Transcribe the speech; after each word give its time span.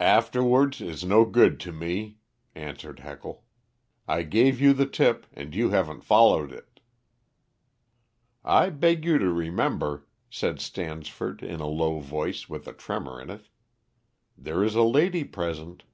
"Afterwards 0.00 0.80
is 0.80 1.04
no 1.04 1.24
good 1.24 1.60
to 1.60 1.70
me," 1.72 2.16
answered 2.52 2.98
Heckle. 2.98 3.44
"I 4.08 4.24
gave 4.24 4.60
you 4.60 4.72
the 4.72 4.86
tip, 4.86 5.24
and 5.32 5.54
you 5.54 5.68
haven't 5.70 6.02
followed 6.02 6.50
it." 6.50 6.80
"I 8.44 8.70
beg 8.70 9.04
you 9.04 9.18
to 9.18 9.30
remember," 9.30 10.04
said 10.28 10.58
Stansford, 10.58 11.44
in 11.44 11.60
a 11.60 11.68
low 11.68 12.00
voice 12.00 12.48
with 12.48 12.66
a 12.66 12.72
tremor 12.72 13.20
in 13.20 13.30
it, 13.30 13.46
"there 14.36 14.64
is 14.64 14.74
a 14.74 14.82
lady 14.82 15.22
present." 15.22 15.84